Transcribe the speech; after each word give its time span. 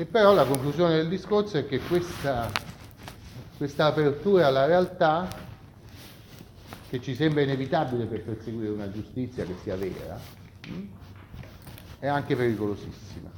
E 0.00 0.06
però 0.06 0.32
la 0.32 0.44
conclusione 0.44 0.94
del 0.94 1.08
discorso 1.08 1.58
è 1.58 1.66
che 1.66 1.80
questa, 1.80 2.48
questa 3.56 3.86
apertura 3.86 4.46
alla 4.46 4.64
realtà, 4.64 5.28
che 6.88 7.00
ci 7.00 7.16
sembra 7.16 7.42
inevitabile 7.42 8.04
per 8.04 8.22
perseguire 8.22 8.70
una 8.70 8.92
giustizia 8.92 9.44
che 9.44 9.56
sia 9.60 9.74
vera, 9.74 10.16
è 11.98 12.06
anche 12.06 12.36
pericolosissima. 12.36 13.28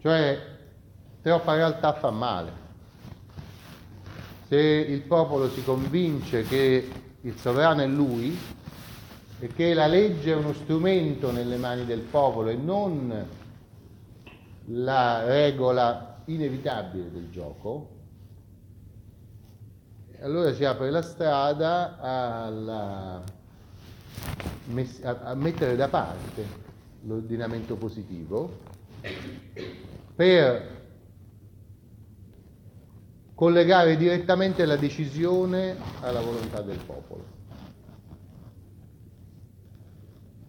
Cioè, 0.00 0.42
troppa 1.22 1.54
realtà 1.54 1.92
fa 1.92 2.10
male. 2.10 2.52
Se 4.48 4.56
il 4.56 5.02
popolo 5.02 5.48
si 5.50 5.62
convince 5.62 6.42
che 6.42 6.90
il 7.20 7.38
sovrano 7.38 7.82
è 7.82 7.86
lui 7.86 8.36
e 9.38 9.46
che 9.46 9.72
la 9.72 9.86
legge 9.86 10.32
è 10.32 10.34
uno 10.34 10.52
strumento 10.52 11.30
nelle 11.30 11.58
mani 11.58 11.84
del 11.84 12.00
popolo 12.00 12.48
e 12.48 12.56
non 12.56 13.42
la 14.66 15.24
regola 15.24 16.22
inevitabile 16.26 17.10
del 17.10 17.30
gioco, 17.30 17.90
allora 20.20 20.52
si 20.54 20.64
apre 20.64 20.90
la 20.90 21.02
strada 21.02 21.98
alla, 21.98 23.22
a 25.02 25.34
mettere 25.34 25.76
da 25.76 25.88
parte 25.88 26.62
l'ordinamento 27.02 27.76
positivo 27.76 28.58
per 30.14 30.72
collegare 33.34 33.96
direttamente 33.96 34.64
la 34.64 34.76
decisione 34.76 35.76
alla 36.00 36.20
volontà 36.20 36.62
del 36.62 36.78
popolo. 36.78 37.42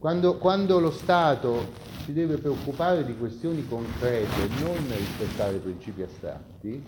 Quando, 0.05 0.35
quando, 0.37 0.79
lo 0.79 0.91
Stato 0.91 1.71
si 2.03 2.13
deve 2.13 2.37
preoccupare 2.37 3.03
di 3.03 3.17
questioni 3.17 3.65
concrete 3.65 4.43
e 4.43 4.61
non 4.61 4.75
rispettare 4.95 5.57
principi 5.57 6.03
astratti, 6.03 6.85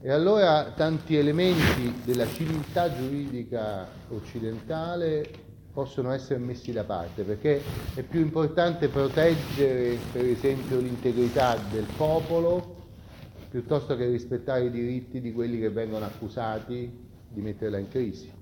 e 0.00 0.08
allora 0.08 0.74
tanti 0.76 1.16
elementi 1.16 2.02
della 2.04 2.28
civiltà 2.28 2.94
giuridica 2.94 3.88
occidentale 4.10 5.28
possono 5.72 6.12
essere 6.12 6.38
messi 6.38 6.70
da 6.70 6.84
parte, 6.84 7.24
perché 7.24 7.60
è 7.94 8.02
più 8.02 8.20
importante 8.20 8.86
proteggere 8.86 9.98
per 10.12 10.24
esempio 10.24 10.78
l'integrità 10.78 11.56
del 11.68 11.86
popolo 11.96 12.76
piuttosto 13.50 13.96
che 13.96 14.06
rispettare 14.06 14.66
i 14.66 14.70
diritti 14.70 15.20
di 15.20 15.32
quelli 15.32 15.58
che 15.58 15.70
vengono 15.70 16.04
accusati 16.04 17.06
di 17.28 17.40
metterla 17.40 17.78
in 17.78 17.88
crisi. 17.88 18.38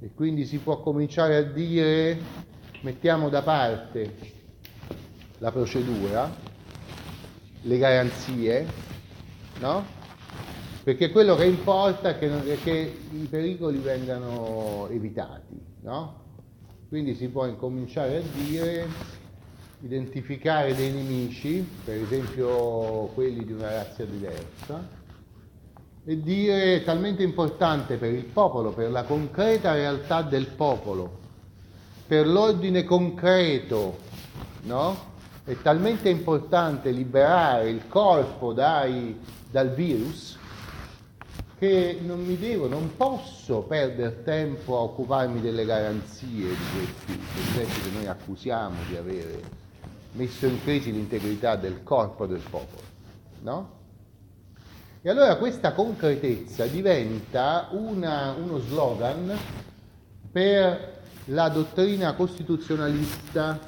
E 0.00 0.10
quindi 0.14 0.44
si 0.44 0.58
può 0.58 0.80
cominciare 0.80 1.36
a 1.36 1.42
dire 1.42 2.18
mettiamo 2.82 3.28
da 3.28 3.42
parte 3.42 4.14
la 5.38 5.50
procedura, 5.50 6.30
le 7.62 7.78
garanzie, 7.78 8.66
no? 9.60 9.84
Perché 10.82 11.10
quello 11.10 11.34
che 11.34 11.46
importa 11.46 12.10
è 12.10 12.18
che, 12.18 12.52
è 12.52 12.58
che 12.62 12.98
i 13.10 13.26
pericoli 13.28 13.78
vengano 13.78 14.86
evitati, 14.90 15.60
no? 15.80 16.24
Quindi 16.88 17.14
si 17.14 17.28
può 17.28 17.46
incominciare 17.46 18.18
a 18.18 18.22
dire 18.32 18.86
identificare 19.80 20.74
dei 20.74 20.92
nemici, 20.92 21.66
per 21.84 21.96
esempio 21.96 23.06
quelli 23.14 23.44
di 23.44 23.52
una 23.52 23.70
razza 23.70 24.04
diversa, 24.04 24.86
e 26.08 26.22
dire 26.22 26.84
talmente 26.84 27.24
importante 27.24 27.96
per 27.96 28.12
il 28.12 28.24
popolo, 28.24 28.70
per 28.70 28.92
la 28.92 29.02
concreta 29.02 29.74
realtà 29.74 30.22
del 30.22 30.46
popolo, 30.46 31.18
per 32.06 32.28
l'ordine 32.28 32.84
concreto, 32.84 33.98
no? 34.62 35.14
È 35.42 35.56
talmente 35.62 36.08
importante 36.08 36.92
liberare 36.92 37.70
il 37.70 37.88
corpo 37.88 38.52
dai, 38.52 39.18
dal 39.50 39.74
virus 39.74 40.38
che 41.58 41.98
non 42.00 42.24
mi 42.24 42.38
devo, 42.38 42.68
non 42.68 42.94
posso 42.96 43.62
perdere 43.62 44.22
tempo 44.22 44.76
a 44.76 44.82
occuparmi 44.82 45.40
delle 45.40 45.64
garanzie 45.64 46.48
di 46.48 46.64
questi 46.72 47.20
soggetti 47.34 47.80
che 47.80 47.90
noi 47.90 48.06
accusiamo 48.06 48.76
di 48.88 48.96
avere 48.96 49.42
messo 50.12 50.46
in 50.46 50.62
crisi 50.62 50.92
l'integrità 50.92 51.56
del 51.56 51.82
corpo 51.82 52.26
del 52.26 52.42
popolo. 52.48 52.82
No? 53.40 53.75
E 55.02 55.10
allora 55.10 55.36
questa 55.36 55.72
concretezza 55.72 56.66
diventa 56.66 57.68
una, 57.72 58.32
uno 58.32 58.58
slogan 58.58 59.36
per 60.32 60.94
la 61.26 61.48
dottrina 61.48 62.14
costituzionalista 62.14 63.58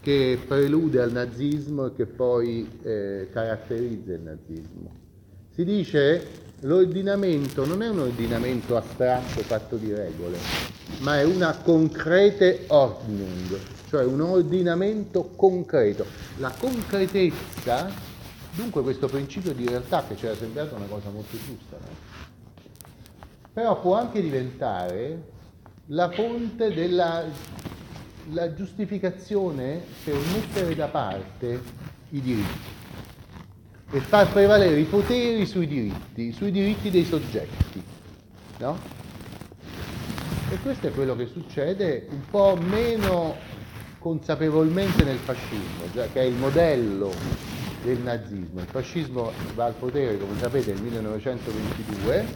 che 0.00 0.38
prelude 0.46 1.00
al 1.00 1.12
nazismo 1.12 1.86
e 1.86 1.94
che 1.94 2.04
poi 2.04 2.78
eh, 2.82 3.28
caratterizza 3.32 4.12
il 4.12 4.20
nazismo. 4.20 4.90
Si 5.54 5.64
dice 5.64 6.42
l'ordinamento 6.60 7.64
non 7.64 7.82
è 7.82 7.88
un 7.88 8.00
ordinamento 8.00 8.76
astratto 8.76 9.40
fatto 9.40 9.76
di 9.76 9.92
regole, 9.92 10.38
ma 11.00 11.18
è 11.18 11.24
una 11.24 11.56
concrete 11.56 12.64
Ordnung, 12.68 13.58
cioè 13.88 14.04
un 14.04 14.20
ordinamento 14.20 15.30
concreto. 15.36 16.04
La 16.38 16.52
concretezza, 16.56 17.90
dunque 18.54 18.82
questo 18.82 19.06
principio 19.06 19.52
di 19.52 19.66
realtà 19.66 20.04
che 20.06 20.16
ci 20.16 20.26
era 20.26 20.36
sembrato 20.36 20.74
una 20.74 20.86
cosa 20.86 21.10
molto 21.10 21.36
giusta, 21.36 21.76
no? 21.78 22.12
però 23.52 23.80
può 23.80 23.94
anche 23.96 24.20
diventare 24.20 25.32
la 25.86 26.10
fonte 26.10 26.72
della 26.72 27.24
la 28.32 28.54
giustificazione 28.54 29.82
per 30.02 30.14
mettere 30.32 30.74
da 30.74 30.86
parte 30.86 31.62
i 32.10 32.20
diritti 32.20 32.72
e 33.90 34.00
far 34.00 34.30
prevalere 34.32 34.78
i 34.80 34.84
poteri 34.84 35.44
sui 35.46 35.66
diritti, 35.66 36.32
sui 36.32 36.50
diritti 36.50 36.90
dei 36.90 37.04
soggetti. 37.04 37.82
No? 38.58 38.76
E 40.50 40.58
questo 40.62 40.88
è 40.88 40.92
quello 40.92 41.14
che 41.14 41.26
succede 41.26 42.06
un 42.10 42.22
po' 42.30 42.56
meno 42.56 43.36
consapevolmente 43.98 45.04
nel 45.04 45.18
fascismo, 45.18 45.84
che 45.92 46.20
è 46.20 46.24
il 46.24 46.34
modello 46.34 47.12
del 47.84 47.98
nazismo. 47.98 48.60
Il 48.60 48.66
fascismo 48.66 49.30
va 49.54 49.66
al 49.66 49.74
potere, 49.74 50.18
come 50.18 50.36
sapete, 50.38 50.72
nel 50.72 50.82
1922, 50.82 52.26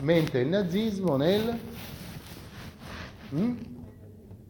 mentre 0.00 0.40
il 0.42 0.48
nazismo 0.48 1.16
nel... 1.16 1.58
Hmm? 3.30 3.54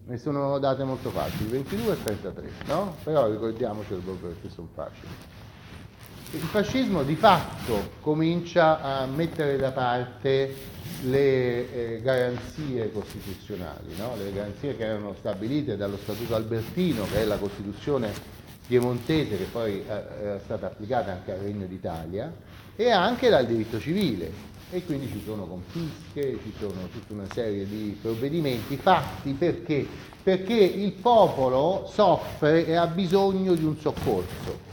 Ne 0.09 0.19
sono 0.19 0.59
date 0.59 0.85
molto 0.85 1.11
facili, 1.11 1.49
22 1.49 1.93
e 1.93 2.03
33, 2.03 2.51
no? 2.67 2.97
Però 3.03 3.29
ricordiamocelo 3.29 4.01
proprio 4.01 4.29
perché 4.29 4.49
sono 4.51 4.69
facili 4.73 5.09
il 6.33 6.41
fascismo 6.41 7.03
di 7.03 7.15
fatto 7.15 7.93
comincia 8.01 8.81
a 8.81 9.07
mettere 9.07 9.57
da 9.57 9.71
parte 9.71 10.75
le 11.03 11.97
eh, 11.97 12.01
garanzie 12.03 12.91
costituzionali, 12.91 13.97
no? 13.97 14.17
le 14.17 14.33
garanzie 14.33 14.77
che 14.77 14.85
erano 14.85 15.15
stabilite 15.19 15.77
dallo 15.77 15.97
Statuto 15.97 16.35
Albertino, 16.35 17.05
che 17.05 17.21
è 17.21 17.25
la 17.25 17.37
Costituzione 17.37 18.13
piemontese 18.67 19.37
che 19.37 19.45
poi 19.45 19.85
eh, 19.87 20.03
era 20.23 20.39
stata 20.39 20.67
applicata 20.67 21.13
anche 21.13 21.33
al 21.33 21.39
Regno 21.39 21.67
d'Italia, 21.67 22.33
e 22.77 22.91
anche 22.91 23.29
dal 23.29 23.47
diritto 23.47 23.79
civile. 23.81 24.55
E 24.71 24.85
quindi 24.85 25.07
ci 25.07 25.23
sono 25.25 25.47
confische, 25.47 26.39
ci 26.43 26.53
sono 26.59 26.89
tutta 26.91 27.13
una 27.13 27.27
serie 27.33 27.67
di 27.67 27.97
provvedimenti 28.01 28.77
fatti 28.77 29.33
perché? 29.33 29.87
Perché 30.23 30.55
il 30.55 30.93
popolo 30.93 31.89
soffre 31.93 32.67
e 32.67 32.75
ha 32.75 32.87
bisogno 32.89 33.55
di 33.55 33.65
un 33.65 33.77
soccorso 33.79 34.67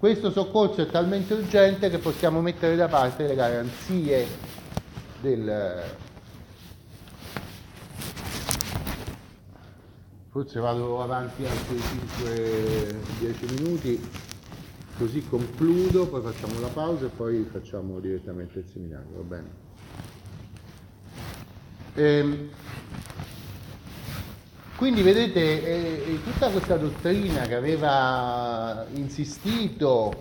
questo 0.00 0.30
soccorso 0.30 0.80
è 0.80 0.86
talmente 0.86 1.34
urgente 1.34 1.90
che 1.90 1.98
possiamo 1.98 2.40
mettere 2.40 2.74
da 2.74 2.88
parte 2.88 3.26
le 3.26 3.34
garanzie 3.34 4.26
del... 5.20 5.82
Forse 10.30 10.60
vado 10.60 11.02
avanti 11.02 11.44
altri 11.44 11.76
5-10 12.22 13.60
minuti, 13.60 14.00
così 14.96 15.26
concludo, 15.28 16.06
poi 16.06 16.22
facciamo 16.22 16.60
la 16.60 16.68
pausa 16.68 17.06
e 17.06 17.08
poi 17.08 17.48
facciamo 17.50 17.98
direttamente 17.98 18.60
il 18.60 18.64
seminario, 18.72 19.08
va 19.16 19.22
bene? 19.22 19.48
Ehm, 21.94 22.48
quindi 24.76 25.02
vedete, 25.02 25.64
eh, 25.64 26.20
tutta 26.22 26.48
questa 26.50 26.76
dottrina 26.76 27.42
che 27.48 27.54
aveva 27.56 28.86
insistito 28.92 30.12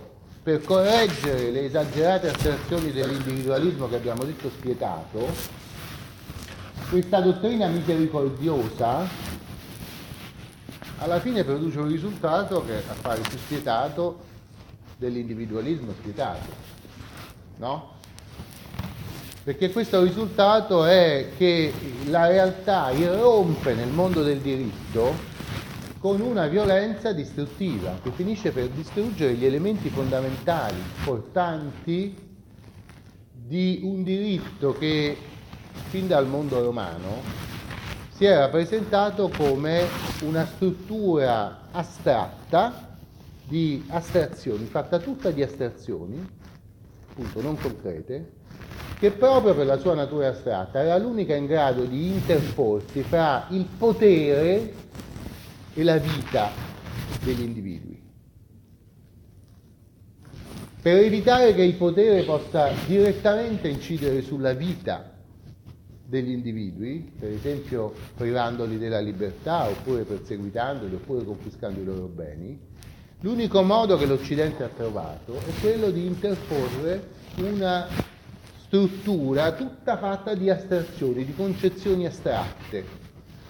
per 0.42 0.64
correggere 0.64 1.52
le 1.52 1.66
esagerate 1.66 2.30
asserzioni 2.30 2.92
dell'individualismo 2.92 3.88
che 3.88 3.98
abbiamo 3.98 4.24
detto 4.24 4.50
spietato, 4.50 5.28
questa 6.90 7.22
dottrina 7.22 7.68
misericordiosa 7.68 9.29
alla 11.00 11.20
fine 11.20 11.44
produce 11.44 11.80
un 11.80 11.88
risultato 11.88 12.64
che 12.64 12.84
appare 12.88 13.22
più 13.22 13.38
spietato 13.38 14.20
dell'individualismo 14.98 15.94
spietato. 15.94 16.68
No? 17.58 17.98
perché 19.50 19.72
questo 19.72 20.04
risultato 20.04 20.86
è 20.86 21.30
che 21.36 21.74
la 22.06 22.28
realtà 22.28 22.92
irrompe 22.92 23.74
nel 23.74 23.88
mondo 23.88 24.22
del 24.22 24.42
diritto 24.42 25.12
con 25.98 26.22
una 26.22 26.46
violenza 26.46 27.14
distruttiva 27.14 27.98
che 28.04 28.12
finisce 28.12 28.52
per 28.52 28.68
distruggere 28.68 29.34
gli 29.34 29.46
elementi 29.46 29.90
fondamentali, 29.90 30.80
portanti 31.04 32.16
di 33.32 33.80
un 33.82 34.04
diritto 34.04 34.74
che 34.74 35.18
fin 35.88 36.08
dal 36.08 36.28
mondo 36.28 36.62
romano 36.62 37.49
si 38.20 38.26
era 38.26 38.50
presentato 38.50 39.30
come 39.30 39.88
una 40.24 40.46
struttura 40.46 41.62
astratta 41.72 42.98
di 43.48 43.86
astrazioni, 43.88 44.66
fatta 44.66 45.00
tutta 45.00 45.32
di 45.32 45.42
astrazioni, 45.42 46.30
appunto 47.12 47.42
non 47.42 47.58
concrete, 47.58 48.32
che 49.00 49.12
proprio 49.12 49.56
per 49.56 49.66
la 49.66 49.78
sua 49.78 49.94
natura 49.94 50.28
astratta 50.28 50.82
era 50.82 50.98
l'unica 50.98 51.34
in 51.34 51.46
grado 51.46 51.86
di 51.86 52.08
interporsi 52.08 53.04
fra 53.04 53.46
il 53.52 53.66
potere 53.78 54.74
e 55.74 55.84
la 55.84 55.96
vita 55.96 56.50
degli 57.24 57.44
individui. 57.44 58.04
Per 60.82 60.98
evitare 60.98 61.54
che 61.54 61.64
il 61.64 61.76
potere 61.76 62.24
possa 62.24 62.70
direttamente 62.86 63.70
incidere 63.70 64.22
sulla 64.22 64.52
vita 64.52 65.19
degli 66.10 66.32
individui, 66.32 67.12
per 67.18 67.30
esempio 67.30 67.94
privandoli 68.16 68.80
della 68.80 69.00
libertà, 69.00 69.70
oppure 69.70 70.04
perseguitandoli, 70.04 70.96
oppure 70.96 71.24
confiscando 71.24 71.80
i 71.80 71.84
loro 71.86 72.08
beni, 72.08 72.60
l'unico 73.22 73.62
modo 73.62 73.96
che 73.96 74.08
l'Occidente 74.08 74.64
ha 74.64 74.70
trovato 74.76 75.36
è 75.38 75.52
quello 75.62 75.92
di 75.92 76.08
interporre 76.08 77.18
una 77.38 77.88
struttura 78.58 79.52
tutta 79.54 79.98
fatta 79.98 80.34
di 80.34 80.50
astrazioni, 80.50 81.26
di 81.26 81.36
concezioni 81.36 82.08
astratte, 82.08 82.84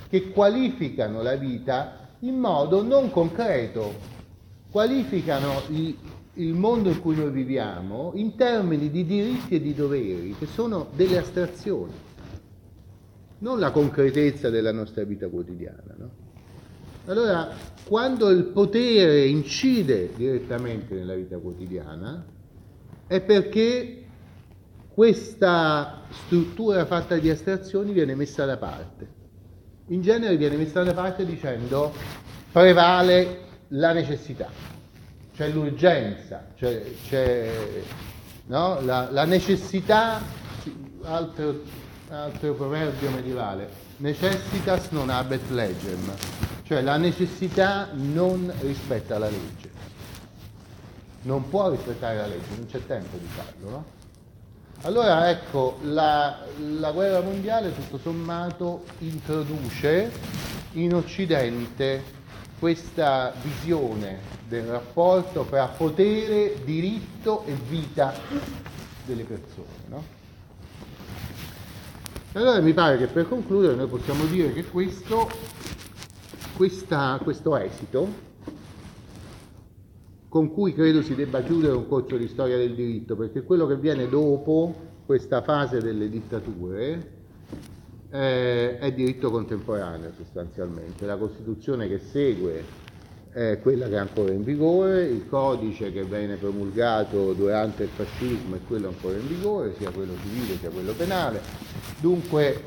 che 0.09 0.29
qualificano 0.31 1.21
la 1.21 1.35
vita 1.35 2.09
in 2.19 2.37
modo 2.37 2.83
non 2.83 3.09
concreto, 3.09 4.17
qualificano 4.69 5.61
il, 5.69 5.95
il 6.33 6.53
mondo 6.53 6.89
in 6.89 6.99
cui 6.99 7.15
noi 7.15 7.31
viviamo 7.31 8.11
in 8.15 8.35
termini 8.35 8.89
di 8.89 9.05
diritti 9.05 9.55
e 9.55 9.61
di 9.61 9.73
doveri, 9.73 10.35
che 10.37 10.45
sono 10.45 10.87
delle 10.93 11.19
astrazioni, 11.19 12.07
non 13.39 13.59
la 13.59 13.71
concretezza 13.71 14.49
della 14.49 14.71
nostra 14.71 15.03
vita 15.03 15.27
quotidiana. 15.27 15.95
No? 15.97 16.09
Allora, 17.05 17.49
quando 17.85 18.29
il 18.29 18.45
potere 18.45 19.25
incide 19.25 20.11
direttamente 20.15 20.95
nella 20.95 21.15
vita 21.15 21.37
quotidiana, 21.37 22.25
è 23.07 23.21
perché 23.21 24.03
questa 24.93 26.01
struttura 26.09 26.85
fatta 26.85 27.17
di 27.17 27.29
astrazioni 27.29 27.91
viene 27.91 28.15
messa 28.15 28.45
da 28.45 28.57
parte 28.57 29.17
in 29.89 30.01
genere 30.01 30.37
viene 30.37 30.55
messa 30.55 30.83
da 30.83 30.93
parte 30.93 31.25
dicendo 31.25 31.91
prevale 32.51 33.47
la 33.69 33.91
necessità, 33.91 34.49
c'è 35.35 35.49
l'urgenza, 35.49 36.47
c'è, 36.55 36.83
c'è 37.07 37.51
no? 38.47 38.79
la, 38.81 39.09
la, 39.11 39.25
necessità, 39.25 40.21
altro, 41.03 41.61
altro 42.09 42.53
proverbio 42.53 43.11
medievale, 43.11 43.69
necessitas 43.97 44.89
non 44.89 45.09
habet 45.09 45.49
legem, 45.51 46.11
cioè 46.63 46.81
la 46.81 46.97
necessità 46.97 47.89
non 47.93 48.51
rispetta 48.61 49.17
la 49.17 49.29
legge. 49.29 49.77
Non 51.21 51.49
può 51.49 51.69
rispettare 51.69 52.17
la 52.17 52.27
legge, 52.27 52.55
non 52.55 52.65
c'è 52.65 52.85
tempo 52.85 53.17
di 53.17 53.27
farlo, 53.27 53.69
no? 53.69 53.97
Allora 54.83 55.29
ecco, 55.29 55.77
la, 55.81 56.39
la, 56.57 56.91
guerra 56.91 57.19
mondiale 57.19 57.75
tutto 57.75 57.97
sommato 57.97 58.85
introduce 58.99 60.09
in 60.73 60.95
Occidente 60.95 62.01
questa 62.57 63.33
visione 63.41 64.19
del 64.47 64.63
rapporto 64.63 65.43
tra 65.43 65.65
potere, 65.67 66.63
diritto 66.63 67.43
e 67.45 67.53
vita 67.53 68.13
delle 69.05 69.23
persone. 69.23 69.67
No? 69.89 70.18
Allora 72.33 72.59
mi 72.61 72.73
pare 72.73 72.97
che 72.97 73.07
per 73.07 73.27
concludere 73.27 73.73
noi 73.73 73.87
possiamo 73.87 74.23
dire 74.25 74.53
che 74.53 74.63
questo, 74.65 75.27
questa, 76.55 77.19
questo 77.23 77.57
esito 77.57 78.07
con 80.27 80.53
cui 80.53 80.73
credo 80.73 81.01
si 81.01 81.15
debba 81.15 81.41
chiudere 81.41 81.73
un 81.73 81.87
corso 81.87 82.17
di 82.17 82.27
storia 82.27 82.55
del 82.55 82.75
diritto, 82.75 83.15
perché 83.15 83.41
quello 83.41 83.65
che 83.65 83.77
viene 83.77 84.07
dopo 84.07 84.75
questa 85.07 85.41
fase 85.41 85.81
delle 85.81 86.07
dittature 86.07 87.13
eh, 88.11 88.77
è 88.77 88.93
diritto 88.93 89.31
contemporaneo 89.31 90.11
sostanzialmente. 90.15 91.07
La 91.07 91.17
Costituzione 91.17 91.87
che 91.87 91.97
segue 91.97 92.63
è 93.31 93.59
quella 93.59 93.87
che 93.87 93.95
è 93.95 93.99
ancora 93.99 94.31
in 94.31 94.43
vigore, 94.43 95.03
il 95.03 95.27
codice 95.27 95.91
che 95.91 96.03
viene 96.03 96.35
promulgato 96.35 97.33
durante 97.33 97.83
il 97.83 97.89
fascismo 97.89 98.55
è 98.55 98.59
quello 98.67 98.89
ancora 98.89 99.17
in 99.17 99.27
vigore, 99.27 99.73
sia 99.79 99.89
quello 99.89 100.13
civile 100.21 100.57
sia 100.57 100.69
quello 100.69 100.93
penale. 100.93 101.41
Dunque, 101.99 102.63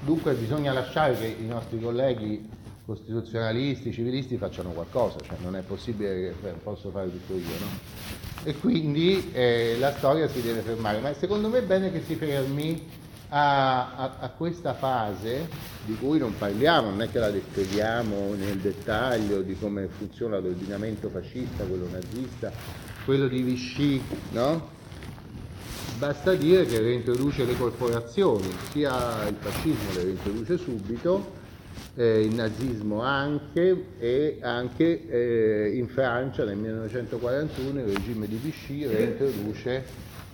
dunque 0.00 0.32
bisogna 0.34 0.72
lasciare 0.72 1.14
che 1.18 1.36
i 1.38 1.46
nostri 1.46 1.78
colleghi 1.78 2.48
costituzionalisti, 2.86 3.92
civilisti 3.92 4.36
facciano 4.38 4.70
qualcosa, 4.70 5.18
cioè 5.20 5.36
non 5.42 5.54
è 5.56 5.60
possibile 5.60 6.34
che 6.42 6.48
posso 6.62 6.90
fare 6.90 7.10
tutto 7.10 7.34
io, 7.34 7.58
no? 7.60 7.98
E 8.42 8.54
quindi 8.56 9.30
eh, 9.32 9.76
la 9.78 9.92
storia 9.92 10.26
si 10.28 10.40
deve 10.40 10.62
fermare, 10.62 11.00
ma 11.00 11.12
secondo 11.12 11.48
me 11.48 11.58
è 11.58 11.62
bene 11.62 11.92
che 11.92 12.02
si 12.02 12.14
fermi 12.14 12.82
a, 13.28 13.94
a, 13.94 14.16
a, 14.20 14.28
questa 14.30 14.72
fase 14.74 15.48
di 15.84 15.94
cui 15.96 16.18
non 16.18 16.36
parliamo, 16.36 16.88
non 16.88 17.02
è 17.02 17.10
che 17.10 17.18
la 17.18 17.30
descriviamo 17.30 18.34
nel 18.34 18.56
dettaglio 18.56 19.42
di 19.42 19.56
come 19.56 19.86
funziona 19.86 20.38
l'ordinamento 20.38 21.10
fascista, 21.10 21.64
quello 21.64 21.88
nazista, 21.92 22.50
quello 23.04 23.28
di 23.28 23.42
Vichy, 23.42 24.02
no? 24.30 24.78
Basta 26.00 26.32
dire 26.32 26.64
che 26.64 26.80
reintroduce 26.80 27.44
le 27.44 27.54
corporazioni, 27.58 28.50
sia 28.70 29.28
il 29.28 29.34
fascismo 29.34 29.92
le 29.92 30.04
reintroduce 30.04 30.56
subito, 30.56 31.32
eh, 31.94 32.22
il 32.22 32.34
nazismo 32.34 33.02
anche 33.02 33.88
e 33.98 34.38
anche 34.40 35.06
eh, 35.06 35.76
in 35.76 35.88
Francia 35.88 36.46
nel 36.46 36.56
1941 36.56 37.80
il 37.80 37.94
regime 37.94 38.26
di 38.26 38.36
Vichy 38.36 38.86
reintroduce 38.86 39.84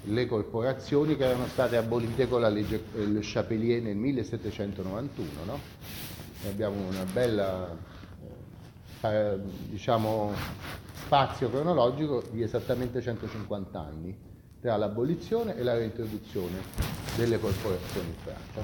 le 0.05 0.27
corporazioni 0.27 1.17
che 1.17 1.25
erano 1.25 1.49
state 1.49 1.77
abolite 1.77 2.29
con 2.29 2.43
la 2.43 2.49
legge 2.49 2.85
Le 2.95 3.19
Chapelier 3.21 3.83
nel 3.83 3.97
1791. 3.97 5.29
No? 5.47 5.59
Abbiamo 6.49 6.77
una 6.87 7.05
bella 7.13 7.77
eh, 9.01 9.37
diciamo, 9.69 10.33
spazio 10.95 11.51
cronologico 11.51 12.23
di 12.31 12.43
esattamente 12.45 13.03
150 13.03 13.81
anni 13.81 14.35
tra 14.61 14.77
l'abolizione 14.77 15.57
e 15.57 15.63
la 15.63 15.75
reintroduzione 15.75 16.61
delle 17.17 17.39
corporazioni 17.39 18.09
in 18.09 18.15
Francia. 18.23 18.55